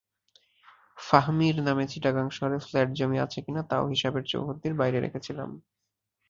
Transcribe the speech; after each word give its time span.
ফাহমির 0.97 1.57
নামে 1.63 1.85
চিটাগাং 1.91 2.25
শহরে 2.29 2.57
ফ্ল্যাট-জমি 2.59 3.17
আছে 3.19 3.39
কিনা 3.45 3.61
তাও 3.69 3.85
হিসাবের 3.93 4.23
চৌহদ্দির 4.31 4.73
বাইরে 4.75 4.97
রেখেছিলাম। 4.99 5.49